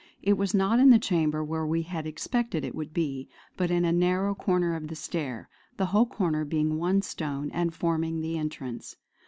[0.23, 3.85] It was not in the chamber where we had expected it would be, but in
[3.85, 8.35] a narrow corner of the stair, the whole corner being one stone and forming the
[8.35, 8.95] entrance.